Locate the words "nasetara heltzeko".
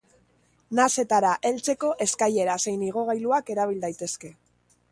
0.79-1.91